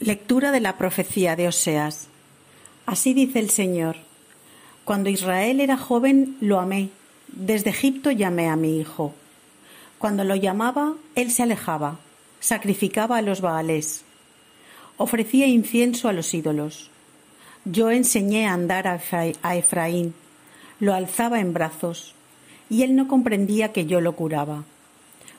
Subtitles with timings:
[0.00, 2.08] Lectura de la profecía de Oseas.
[2.84, 3.96] Así dice el Señor.
[4.84, 6.90] Cuando Israel era joven, lo amé.
[7.28, 9.14] Desde Egipto llamé a mi hijo.
[9.98, 11.98] Cuando lo llamaba, él se alejaba,
[12.40, 14.02] sacrificaba a los Baales,
[14.96, 16.90] ofrecía incienso a los ídolos.
[17.64, 20.12] Yo enseñé a andar a Efraín,
[20.80, 22.14] lo alzaba en brazos,
[22.68, 24.64] y él no comprendía que yo lo curaba.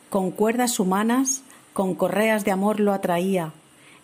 [0.10, 1.44] Con cuerdas humanas,
[1.74, 3.52] con correas de amor lo atraía,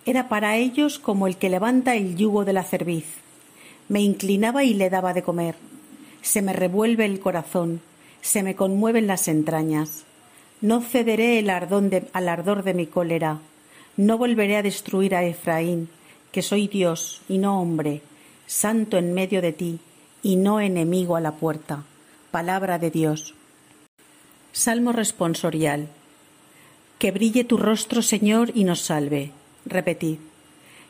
[0.06, 3.06] era para ellos como el que levanta el yugo de la cerviz.
[3.88, 5.56] Me inclinaba y le daba de comer.
[6.22, 7.82] Se me revuelve el corazón,
[8.22, 10.06] se me conmueven las entrañas.
[10.62, 13.40] No cederé el al ardor de mi cólera.
[13.98, 15.90] No volveré a destruir a Efraín,
[16.32, 18.02] que soy Dios y no hombre,
[18.48, 19.80] santo en medio de ti
[20.24, 21.84] y no enemigo a la puerta.
[22.32, 23.34] Palabra de Dios.
[24.52, 25.90] Salmo responsorial.
[27.00, 29.32] Que brille tu rostro, Señor, y nos salve.
[29.66, 30.18] Repetid,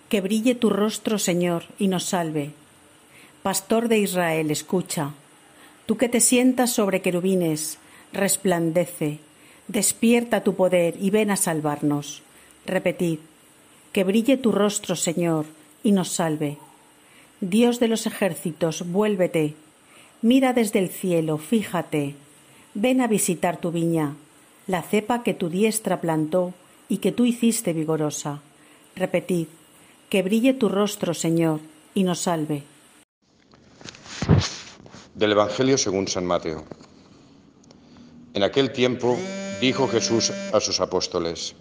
[0.09, 2.51] que brille tu rostro, Señor, y nos salve.
[3.43, 5.11] Pastor de Israel, escucha.
[5.85, 7.77] Tú que te sientas sobre querubines,
[8.13, 9.19] resplandece,
[9.67, 12.21] despierta tu poder y ven a salvarnos.
[12.65, 13.19] Repetid,
[13.91, 15.45] que brille tu rostro, Señor,
[15.83, 16.57] y nos salve.
[17.39, 19.55] Dios de los ejércitos, vuélvete,
[20.21, 22.15] mira desde el cielo, fíjate,
[22.73, 24.15] ven a visitar tu viña,
[24.67, 26.53] la cepa que tu diestra plantó
[26.87, 28.41] y que tú hiciste vigorosa.
[28.95, 29.47] Repetid,
[30.09, 31.59] que brille tu rostro, Señor,
[31.93, 32.63] y nos salve.
[35.15, 36.65] Del Evangelio según San Mateo.
[38.33, 39.17] En aquel tiempo
[39.59, 41.55] dijo Jesús a sus apóstoles,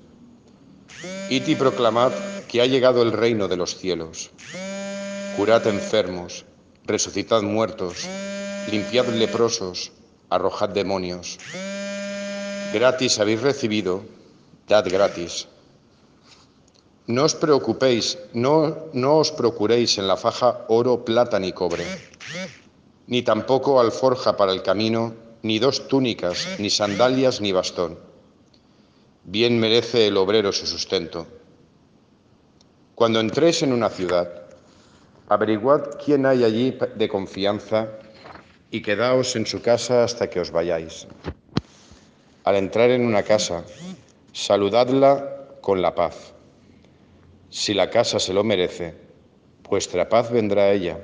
[1.30, 2.12] Id y proclamad
[2.48, 4.30] que ha llegado el reino de los cielos.
[5.36, 6.44] Curad enfermos,
[6.84, 8.08] resucitad muertos,
[8.70, 9.92] limpiad leprosos,
[10.28, 11.38] arrojad demonios.
[12.72, 14.04] Gratis habéis recibido,
[14.66, 15.46] dad gratis.
[17.10, 21.82] No os preocupéis, no, no os procuréis en la faja oro, plata ni cobre,
[23.10, 27.98] ni tampoco alforja para el camino, ni dos túnicas, ni sandalias, ni bastón.
[29.24, 31.26] Bien merece el obrero su sustento.
[32.94, 34.30] Cuando entréis en una ciudad,
[35.28, 37.88] averiguad quién hay allí de confianza
[38.70, 41.08] y quedaos en su casa hasta que os vayáis.
[42.44, 43.64] Al entrar en una casa,
[44.32, 46.34] saludadla con la paz.
[47.50, 48.94] Si la casa se lo merece,
[49.68, 51.00] vuestra paz vendrá a ella.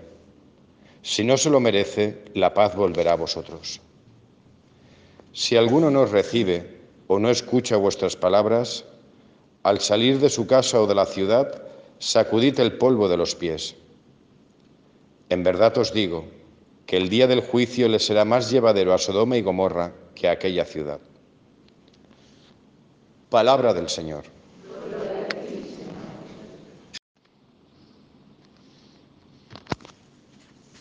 [1.03, 3.81] Si no se lo merece, la paz volverá a vosotros.
[5.33, 8.85] Si alguno no os recibe o no escucha vuestras palabras,
[9.65, 11.63] al salir de su casa o de la ciudad,
[11.99, 13.75] sacudid el polvo de los pies.
[15.29, 16.27] En verdad os digo
[16.87, 20.33] que el día del juicio le será más llevadero a Sodoma y Gomorra que a
[20.33, 21.01] aquella ciudad.
[23.29, 24.36] Palabra del Señor.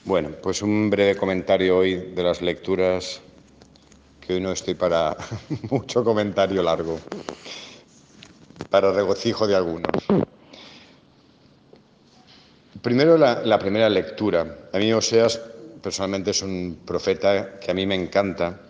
[0.05, 3.21] Bueno, pues un breve comentario hoy de las lecturas,
[4.21, 5.17] que hoy no estoy para
[5.71, 6.99] mucho comentario largo,
[8.69, 9.89] para regocijo de algunos.
[12.83, 14.67] Primero la, primera lectura.
[14.71, 15.41] A mí Oseas
[15.81, 18.61] personalmente es un profeta que a mí me encanta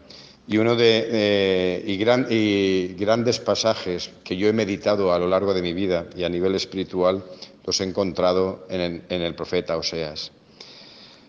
[0.47, 5.62] y uno de eh, y, grandes pasajes que yo he meditado a lo largo de
[5.62, 7.25] mi vida y a nivel espiritual
[7.66, 10.31] los he encontrado en el profeta Oseas.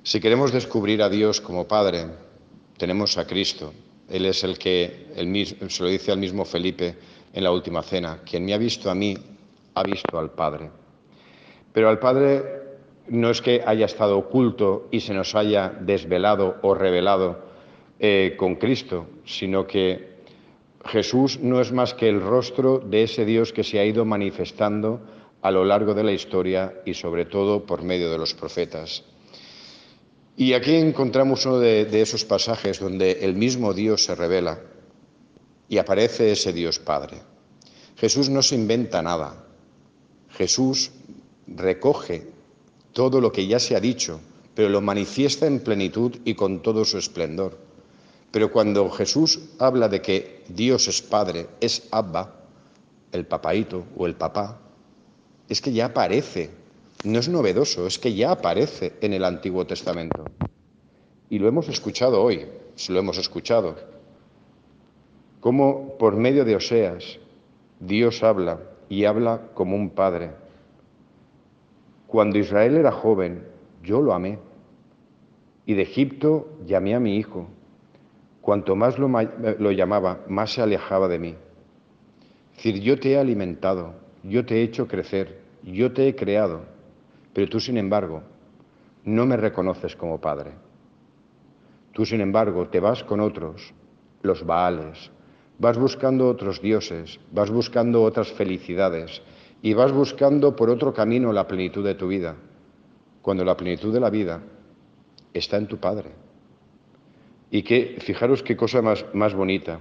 [0.06, 2.06] Si queremos descubrir a Dios como Padre,
[2.76, 3.72] tenemos a Cristo.
[4.08, 5.08] Él es el que,
[5.66, 6.94] se lo dice al mismo Felipe
[7.32, 9.18] en la última cena, quien me ha visto a mí,
[9.74, 10.70] ha visto al Padre.
[11.72, 12.44] Pero al Padre
[13.08, 17.40] no es que haya estado oculto y se nos haya desvelado o revelado
[17.98, 20.18] eh, con Cristo, sino que
[20.84, 25.00] Jesús no es más que el rostro de ese Dios que se ha ido manifestando
[25.42, 29.02] a lo largo de la historia y sobre todo por medio de los profetas.
[30.36, 34.60] Y aquí encontramos uno de, esos pasajes donde el mismo Dios se revela
[35.66, 37.22] y aparece ese Dios Padre.
[37.96, 39.46] Jesús no se inventa nada.
[40.30, 40.90] Jesús
[41.46, 42.26] recoge
[42.92, 44.20] todo lo que ya se ha dicho,
[44.54, 47.56] pero lo manifiesta en plenitud y con todo su esplendor.
[48.30, 52.44] Pero cuando Jesús habla de que Dios es Padre, es Abba,
[53.12, 54.60] el papaito o el papá,
[55.48, 56.50] es que ya aparece
[57.06, 60.24] no es novedoso, es que ya aparece en el Antiguo Testamento.
[61.30, 62.46] Y lo hemos escuchado hoy,
[62.88, 63.76] lo hemos escuchado.
[65.38, 67.20] Cómo por medio de Oseas
[67.78, 68.58] Dios habla
[68.88, 70.32] y habla como un padre.
[72.08, 73.44] Cuando Israel era joven,
[73.84, 74.40] yo lo amé.
[75.64, 77.46] Y de Egipto llamé a mi hijo.
[78.40, 81.34] Cuanto más lo, lo llamaba, más se alejaba de mí.
[82.50, 83.94] Es decir, yo te he alimentado,
[84.24, 86.75] yo te he hecho crecer, yo te he creado,
[87.36, 88.22] pero tú sin embargo
[89.04, 90.52] no me reconoces como Padre.
[91.92, 93.74] Tú sin embargo te vas con otros,
[94.22, 95.10] los Baales,
[95.58, 99.20] vas buscando otros dioses, vas buscando otras felicidades
[99.60, 102.36] y vas buscando por otro camino la plenitud de tu vida,
[103.20, 104.40] cuando la plenitud de la vida
[105.34, 106.12] está en tu Padre.
[107.50, 109.78] Y que, fijaros qué cosa más, más bonita,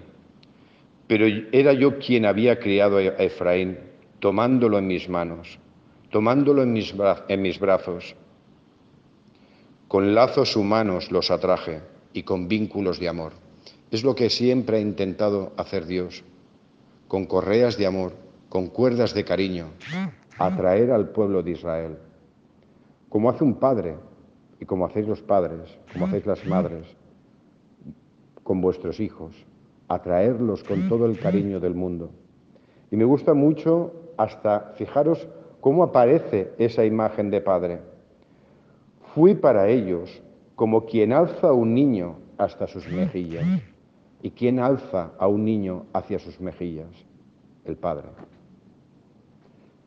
[1.08, 3.78] pero era yo quien había criado a Efraín,
[4.20, 5.58] tomándolo en mis manos,
[6.16, 8.16] tomándolo en mis, brazos.
[9.90, 11.82] Con lazos humanos los atraje
[12.14, 13.34] y con vínculos de amor.
[13.92, 16.24] Es lo que siempre ha intentado hacer Dios,
[17.10, 18.14] con correas de amor,
[18.48, 19.66] con cuerdas de cariño,
[20.38, 21.98] atraer al pueblo de Israel.
[23.10, 23.98] Como hace un padre
[24.62, 26.86] y como hacéis los padres, como hacéis las madres,
[28.42, 29.36] con vuestros hijos,
[29.90, 32.12] atraerlos con todo el cariño del mundo.
[32.90, 35.28] Y me gusta mucho hasta, fijaros
[35.66, 37.80] cómo aparece esa imagen de padre.
[39.16, 40.22] Fui para ellos
[40.54, 43.44] como quien alza a un niño hasta sus mejillas.
[44.22, 46.92] ¿Y quién alza a un niño hacia sus mejillas?
[47.64, 48.10] El Padre.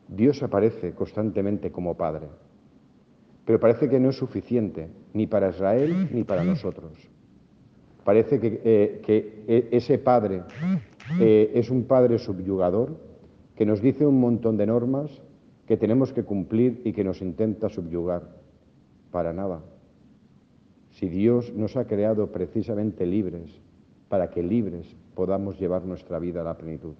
[0.09, 2.27] Dios aparece constantemente como Padre,
[3.45, 6.91] pero parece que no es suficiente ni para Israel ni para nosotros.
[8.03, 9.01] Parece que, eh,
[9.47, 10.43] e, ese Padre
[11.21, 12.97] eh, es un Padre subyugador
[13.55, 15.21] que nos dice un montón de normas
[15.69, 18.23] que tenemos que cumplir y que nos intenta subyugar.
[19.11, 19.61] Para nada.
[20.89, 23.51] Si Dios nos ha creado precisamente libres,
[24.07, 26.95] para que libres podamos llevar nuestra vida a la plenitud.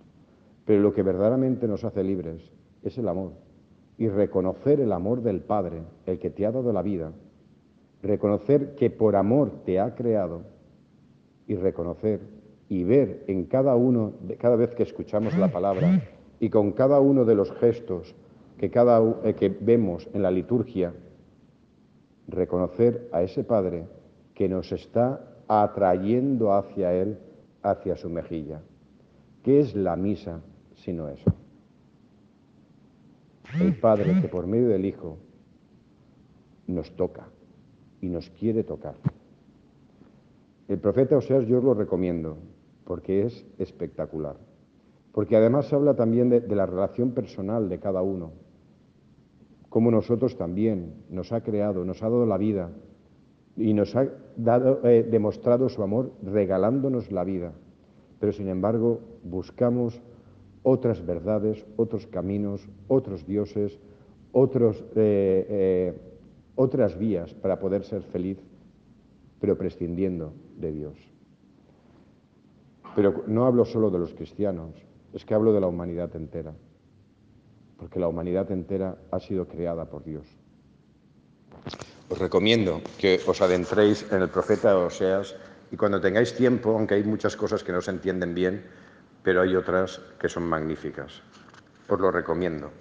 [0.65, 2.43] Pero lo que verdaderamente nos hace libres
[2.83, 3.31] es el amor.
[3.97, 7.11] Y reconocer el amor del Padre, el que te ha dado la vida,
[8.03, 10.43] reconocer que por amor te ha creado
[11.47, 12.19] y reconocer
[12.69, 16.03] y ver en cada uno, cada vez que escuchamos la palabra
[16.39, 18.13] y con cada uno de los gestos
[18.59, 20.93] que, cada, eh, que vemos en la liturgia,
[22.27, 23.87] reconocer a ese Padre
[24.35, 27.17] que nos está atrayendo hacia Él,
[27.63, 28.61] hacia su mejilla.
[29.43, 30.41] ¿Qué es la misa
[30.75, 31.33] sino eso?
[33.59, 35.17] El Padre que por medio del Hijo
[36.67, 37.29] nos toca
[38.01, 38.95] y nos quiere tocar.
[40.67, 42.37] El profeta Oseas yo os lo recomiendo
[42.83, 44.35] porque es espectacular.
[45.13, 48.48] Porque además habla también de, de la relación personal de cada uno
[49.69, 52.71] como nosotros también nos ha creado, nos ha dado la vida
[53.55, 57.53] y nos ha eh, demostrado su amor regalándonos la vida.
[58.19, 60.01] Pero sin embargo buscamos
[60.63, 63.79] otras verdades, otros caminos, otros dioses,
[64.33, 65.93] eh, eh,
[66.55, 68.39] otras vías para poder ser feliz,
[69.39, 70.95] pero prescindiendo de Dios.
[72.95, 74.71] Pero no hablo solo de los cristianos,
[75.13, 76.53] es que hablo de la humanidad entera
[77.79, 80.27] porque la humanidad entera ha sido creada por Dios.
[82.09, 85.35] Os recomiendo que os adentréis en el profeta Oseas
[85.71, 88.65] y cuando tengáis tiempo, aunque hay muchas cosas que no se entienden bien,
[89.23, 91.21] pero hay otras que son magníficas.
[91.87, 92.71] Os lo recomiendo.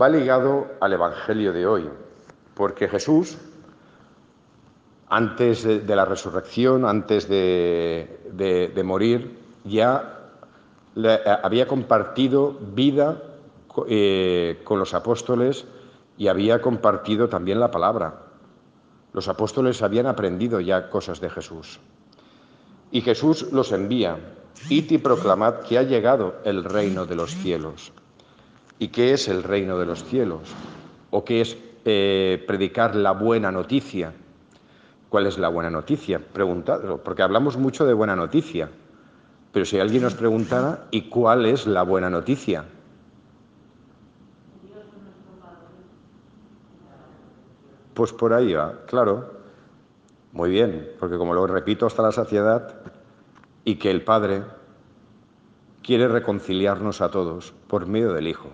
[0.00, 1.88] Va ligado al Evangelio de hoy,
[2.54, 3.38] porque Jesús,
[5.08, 10.32] antes de, la resurrección, antes de, morir, ya
[11.42, 13.33] había compartido vida
[13.88, 15.66] eh, con los apóstoles
[16.16, 18.22] y había compartido también la palabra.
[19.12, 21.80] Los apóstoles habían aprendido ya cosas de Jesús.
[22.90, 24.18] Y Jesús los envía,
[24.68, 27.92] id y proclamad que ha llegado el reino de los cielos.
[28.78, 30.42] ¿Y qué es el reino de los cielos?
[31.10, 34.12] ¿O qué es eh, predicar la buena noticia?
[35.08, 36.18] ¿Cuál es la buena noticia?
[36.18, 38.68] Preguntadlo, porque hablamos mucho de buena noticia.
[39.52, 42.64] Pero si alguien nos preguntara, ¿y cuál es la buena noticia?
[47.94, 49.32] Pues por ahí va, claro.
[50.32, 52.74] Muy bien, porque como lo repito hasta la saciedad,
[53.64, 54.42] y que el Padre
[55.82, 58.48] quiere reconciliarnos a todos por medio del Hijo.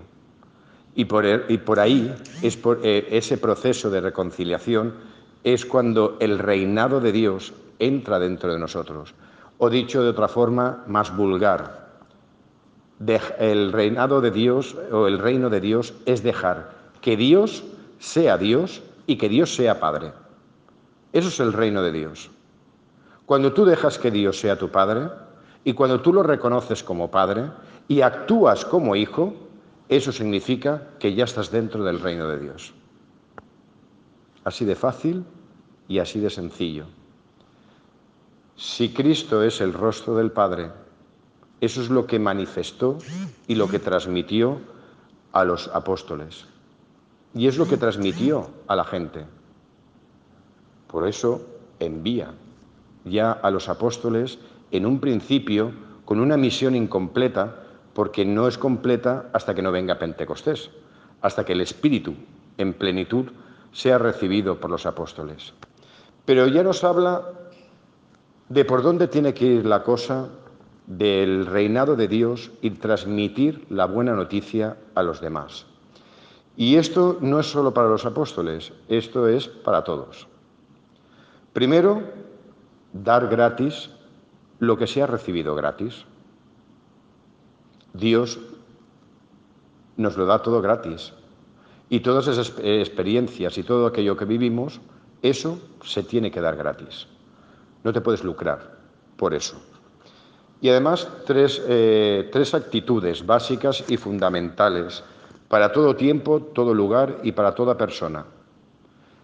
[0.94, 4.94] Y por, y por ahí, es eh, ese proceso de reconciliación
[5.42, 9.14] es cuando el reinado de Dios entra dentro de nosotros.
[9.58, 11.88] O dicho de otra forma, más vulgar,
[13.38, 17.64] el reinado de Dios o el reino de Dios es dejar que Dios
[17.98, 20.12] sea Dios y que Dios sea Padre.
[21.12, 22.30] Eso es el reino de Dios.
[23.26, 25.08] Cuando tú dejas que Dios sea tu Padre
[25.64, 27.50] y cuando tú lo reconoces como Padre
[27.88, 29.34] y actúas como hijo,
[29.88, 32.72] eso significa que ya estás dentro del reino de Dios.
[34.44, 35.24] Así de fácil
[35.88, 36.86] y así de sencillo.
[38.56, 40.70] Si Cristo es el rostro del Padre,
[41.60, 42.98] eso es lo que manifestó
[43.46, 44.60] y lo que transmitió
[45.32, 46.46] a los apóstoles.
[47.34, 49.24] Y es lo que transmitió a la gente.
[50.88, 51.46] Por eso
[51.78, 52.34] envía
[53.04, 54.38] ya a los apóstoles
[54.70, 55.72] en un principio
[56.04, 57.56] con una misión incompleta,
[57.94, 60.70] porque no es completa hasta que no venga Pentecostés,
[61.22, 62.14] hasta que el Espíritu
[62.58, 63.26] en plenitud
[63.72, 65.52] sea recibido por los apóstoles.
[66.24, 67.22] Pero ya nos habla
[68.48, 70.28] de por dónde tiene que ir la cosa
[70.86, 75.66] del reinado de Dios y transmitir la buena noticia a los demás.
[76.56, 80.26] Y esto no es solo para los apóstoles, esto es para todos.
[81.52, 82.02] Primero,
[82.92, 83.90] dar gratis
[84.58, 86.04] lo que se ha recibido gratis.
[87.92, 88.38] Dios
[89.96, 91.12] nos lo da todo gratis.
[91.88, 94.80] Y todas esas experiencias y todo aquello que vivimos,
[95.22, 97.06] eso se tiene que dar gratis.
[97.82, 98.78] No te puedes lucrar
[99.16, 99.60] por eso.
[100.60, 105.02] Y además, tres, eh, tres actitudes básicas y fundamentales
[105.50, 108.24] para todo tiempo, todo lugar y para toda persona.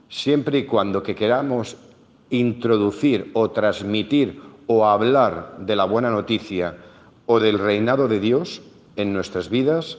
[0.08, 1.76] Siempre y cuando que queramos
[2.30, 6.78] introducir o transmitir o hablar de la buena noticia
[7.26, 8.60] o del reinado de Dios
[8.96, 9.98] en nuestras vidas,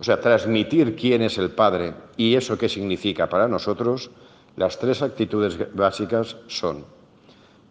[0.00, 4.10] o sea, transmitir quién es el Padre y eso qué significa para nosotros,
[4.56, 6.84] las tres actitudes básicas son,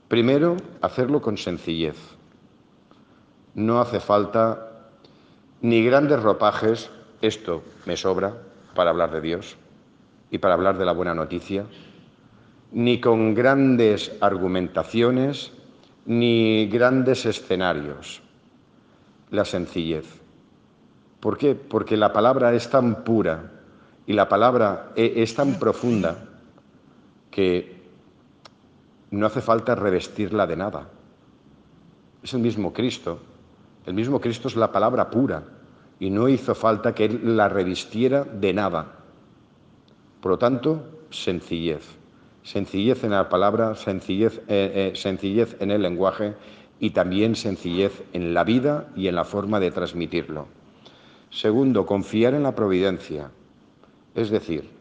[0.07, 1.97] primero, hacerlo con sencillez.
[3.55, 4.87] No hace falta
[5.59, 6.89] ni grandes ropajes,
[7.21, 8.33] esto me sobra
[8.75, 9.57] para hablar de Dios
[10.31, 11.65] y para hablar de la buena noticia,
[12.71, 15.51] ni con grandes argumentaciones,
[16.05, 18.21] ni grandes escenarios.
[19.31, 20.05] La sencillez.
[21.19, 21.55] ¿Por qué?
[21.55, 23.51] Porque la palabra es tan pura
[24.07, 26.25] y la palabra e, es tan profunda
[27.29, 27.79] que
[29.11, 30.89] no hace falta revestirla de nada.
[32.23, 33.19] Es el mismo Cristo.
[33.85, 35.58] El mismo Cristo es la palabra pura
[35.99, 38.99] y no hizo falta que Él la revistiera de nada.
[40.21, 41.99] Por lo tanto, sencillez
[42.43, 46.35] sencillez en la palabra, sencillez, eh, eh, sencillez en el lenguaje
[46.79, 50.47] y también sencillez en la vida y en la forma de transmitirlo.
[51.29, 53.29] Segundo, confiar en la providencia.
[54.15, 54.71] Es decir,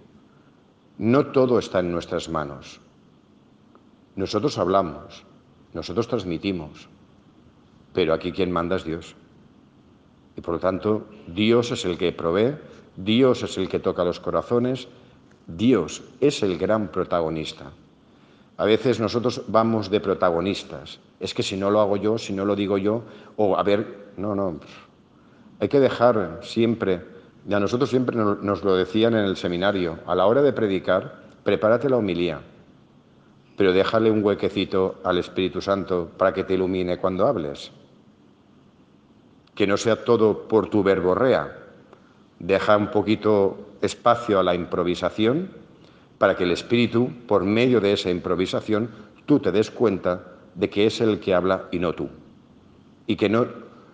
[0.97, 2.81] no todo está en nuestras manos.
[4.17, 5.25] Nosotros hablamos,
[5.75, 6.89] nosotros transmitimos,
[7.93, 9.15] pero aquí quien manda es Dios.
[10.39, 12.55] Y por lo tanto, Dios es el que provee,
[12.95, 14.87] Dios es el que toca los corazones,
[15.49, 17.73] Dios es el gran protagonista.
[18.57, 21.01] A veces nosotros vamos de protagonistas.
[21.19, 23.03] Es que si no lo hago yo, si no lo digo yo,
[23.35, 24.61] o a ver, no, no.
[25.59, 27.03] Hay que dejar siempre,
[27.49, 31.25] y a nosotros siempre nos lo decían en el seminario, a la hora de predicar,
[31.43, 32.41] prepárate la homilía,
[33.57, 37.73] pero déjale un huequecito al Espíritu Santo para que te ilumine cuando hables.
[39.59, 41.67] Que no sea todo por tu verborrea.
[42.39, 45.51] Deja un poquito espacio a la improvisación
[46.17, 48.89] para que el espíritu, por medio de esa improvisación,
[49.27, 52.09] tú te des cuenta de que es el que habla y no tú.
[53.09, 53.49] Y que, no,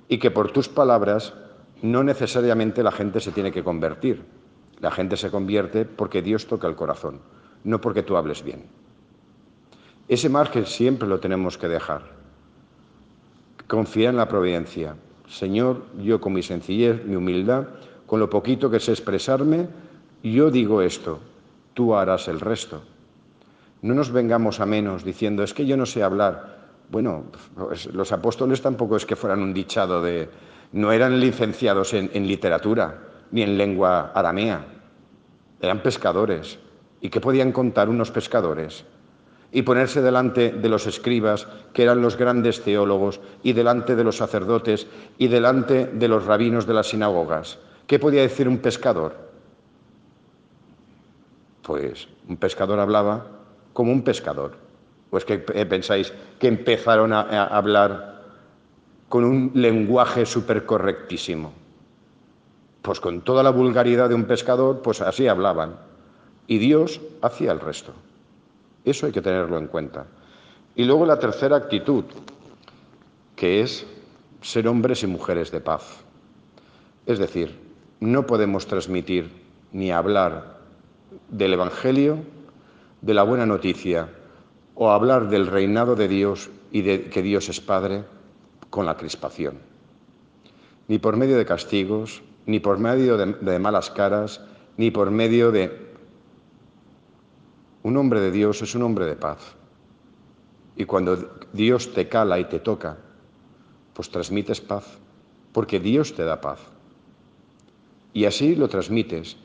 [0.06, 1.32] y que por tus palabras
[1.80, 4.22] no necesariamente la gente se tiene que convertir.
[4.80, 7.20] La gente se convierte porque Dios toca el corazón,
[7.64, 8.66] no porque tú hables bien.
[10.08, 12.02] Ese margen siempre lo tenemos que dejar.
[13.66, 14.96] Confía en la providencia.
[15.28, 17.68] Señor, yo con mi sencillez, mi humildad,
[18.06, 19.68] con lo poquito que sé expresarme,
[20.22, 21.20] yo digo esto,
[21.72, 22.82] tú harás el resto.
[23.82, 26.54] No nos vengamos a menos diciendo, es que yo no sé hablar.
[26.90, 30.28] Bueno, pues, los apóstoles tampoco es que fueran un dichado de...
[30.72, 33.00] No eran licenciados en, en literatura
[33.30, 34.64] ni en lengua aramea,
[35.60, 36.58] eran pescadores.
[37.00, 38.84] ¿Y qué podían contar unos pescadores?
[39.52, 44.16] Y ponerse delante de los escribas, que eran los grandes teólogos, y delante de los
[44.16, 44.86] sacerdotes,
[45.18, 47.58] y delante de los rabinos de las sinagogas.
[47.86, 49.14] ¿Qué podía decir un pescador?
[51.62, 53.26] Pues un pescador hablaba
[53.72, 54.52] como un pescador.
[55.10, 58.22] Pues que pensáis que empezaron a, hablar
[59.08, 61.52] con un lenguaje súper correctísimo.
[62.82, 65.76] Pues con toda la vulgaridad de un pescador, pues así hablaban.
[66.46, 67.92] Y Dios hacía el resto.
[68.84, 70.06] Eso hay que tenerlo en cuenta.
[70.74, 72.04] Y luego la tercera actitud,
[73.36, 73.86] que es
[74.42, 76.04] ser hombres y mujeres de paz.
[77.06, 77.58] Es decir,
[78.00, 79.30] no podemos transmitir
[79.72, 80.58] ni hablar
[81.28, 82.18] del Evangelio,
[83.00, 84.08] de la buena noticia,
[84.74, 88.04] o hablar del reinado de Dios y de que Dios es Padre
[88.70, 89.58] con la crispación.
[90.88, 94.40] Ni por medio de castigos, ni por medio de, malas caras,
[94.76, 95.83] ni por medio de...
[97.84, 99.56] Un hombre de Dios es un hombre de paz.
[100.74, 102.96] Y cuando Dios te cala y te toca,
[103.92, 104.96] pues transmites paz,
[105.52, 106.60] porque Dios te da paz.
[108.14, 109.36] Y así lo transmites.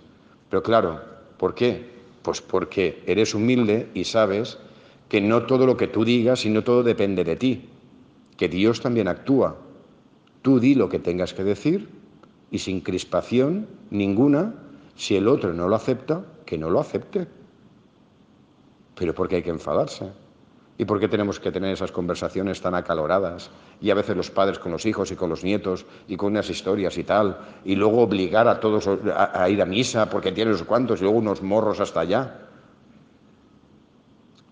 [0.49, 1.01] Pero claro,
[1.37, 1.89] ¿por qué?
[2.21, 4.57] Pues porque eres humilde y sabes
[5.09, 7.67] que no todo lo que tú digas y no todo depende de ti,
[8.37, 9.57] que Dios también actúa.
[10.43, 11.89] Tú di lo que tengas que decir
[12.51, 14.55] y sin crispación ninguna,
[14.95, 17.27] si el otro no lo acepta, que no lo acepte.
[18.99, 20.11] Pero porque hay que enfadarse.
[20.77, 23.49] ¿Y por qué tenemos que tener esas conversaciones tan acaloradas?
[23.81, 26.49] Y a veces los padres con los hijos y con los nietos y con unas
[26.49, 27.37] historias y tal.
[27.63, 31.17] Y luego obligar a todos a, ir a misa porque tienen los cuantos y luego
[31.17, 32.47] unos morros hasta allá.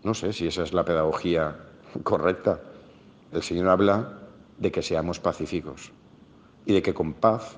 [0.03, 1.57] No sé si esa es la pedagogía
[2.03, 2.61] correcta.
[3.33, 4.19] El Señor habla
[4.57, 5.91] de que seamos pacíficos
[6.65, 7.57] y de que con paz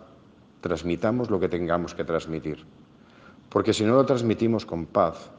[0.62, 2.65] transmitamos lo que tengamos que transmitir.
[3.50, 5.31] Porque si no lo transmitimos con paz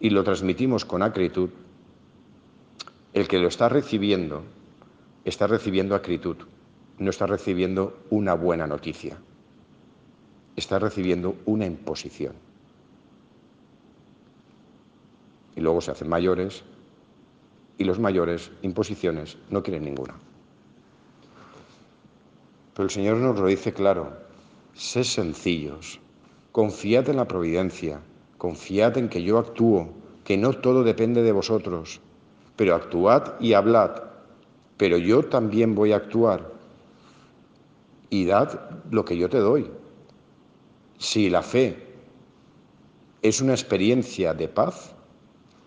[0.00, 1.50] y lo transmitimos con acritud,
[3.12, 4.42] el que lo está recibiendo
[5.26, 6.36] está recibiendo acritud,
[6.98, 9.18] no está recibiendo una buena noticia,
[10.54, 12.34] está recibiendo una imposición.
[15.56, 16.62] Y luego se hacen mayores
[17.76, 20.14] y los mayores imposiciones no quieren ninguna.
[22.74, 24.12] Pero el Señor nos lo dice claro,
[24.74, 25.98] sé sencillos,
[26.52, 28.00] confiad en la providencia,
[28.46, 29.88] confiad en que yo actúo,
[30.22, 32.00] que no todo depende de vosotros,
[32.54, 34.04] pero actuad y hablad,
[34.76, 36.52] pero yo también voy a actuar
[38.08, 39.68] y dad lo que yo te doy.
[40.98, 41.66] Si la fe
[43.20, 44.94] es una experiencia de paz,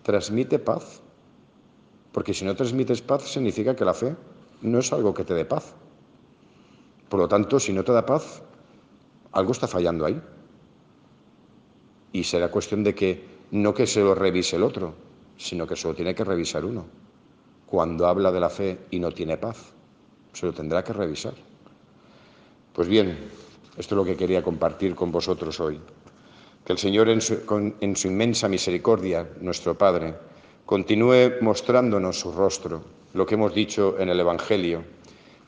[0.03, 1.01] transmite paz,
[2.13, 4.15] porque si no transmites paz significa que la fe
[4.61, 5.73] no es algo que te dé paz.
[7.09, 8.41] Por lo tanto, si no te da paz,
[9.33, 10.21] algo está fallando ahí.
[12.11, 14.93] Y será cuestión de que no que se lo revise el otro,
[15.37, 16.85] sino que se lo tiene que revisar uno.
[17.65, 19.73] Cuando habla de la fe y no tiene paz,
[20.33, 21.33] se lo tendrá que revisar.
[22.73, 23.17] Pues bien,
[23.77, 25.79] esto es lo que quería compartir con vosotros hoy.
[26.65, 27.39] Que el Señor en su,
[27.79, 30.15] en su inmensa misericordia, nuestro Padre,
[30.65, 34.83] continúe mostrándonos su rostro, lo que hemos dicho en el Evangelio,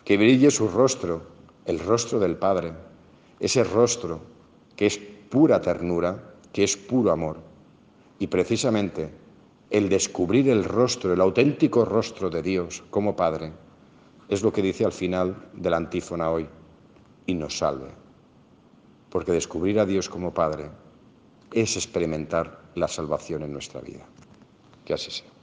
[0.03, 1.21] que brille su rostro,
[1.65, 2.73] el rostro del Padre,
[3.39, 4.21] ese rostro
[4.75, 7.37] que es pura ternura, que es puro amor.
[8.19, 9.09] Y precisamente
[9.69, 13.53] el descubrir el rostro, el auténtico rostro de Dios como Padre,
[14.27, 16.47] es lo que dice al final de la antífona hoy,
[17.25, 17.89] y nos salve.
[19.09, 20.69] Porque descubrir a Dios como Padre
[21.53, 24.05] es experimentar la salvación en nuestra vida.
[24.85, 25.40] Que así sea.